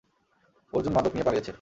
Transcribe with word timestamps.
অর্জুন 0.73 0.93
মাদক 0.93 1.11
নিয়ে 1.13 1.27
পালিয়েছে। 1.27 1.49